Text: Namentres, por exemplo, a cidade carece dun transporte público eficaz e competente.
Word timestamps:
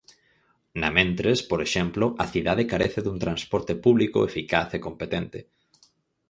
Namentres, 0.83 1.39
por 1.51 1.59
exemplo, 1.67 2.05
a 2.23 2.25
cidade 2.33 2.69
carece 2.71 2.99
dun 3.03 3.17
transporte 3.25 3.73
público 3.85 4.19
eficaz 4.29 4.69
e 4.77 4.83
competente. 4.87 5.39